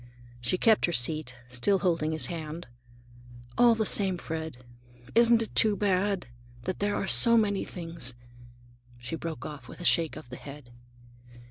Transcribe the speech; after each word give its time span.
She 0.41 0.57
kept 0.57 0.87
her 0.87 0.91
seat, 0.91 1.37
still 1.47 1.77
holding 1.77 2.11
his 2.11 2.25
hand. 2.25 2.65
"All 3.55 3.75
the 3.75 3.85
same, 3.85 4.17
Fred, 4.17 4.65
isn't 5.13 5.43
it 5.43 5.53
too 5.53 5.75
bad, 5.75 6.25
that 6.63 6.79
there 6.79 6.95
are 6.95 7.05
so 7.05 7.37
many 7.37 7.63
things—" 7.63 8.15
She 8.97 9.15
broke 9.15 9.45
off 9.45 9.67
with 9.67 9.79
a 9.79 9.85
shake 9.85 10.15
of 10.15 10.29
the 10.31 10.37
head. 10.37 10.71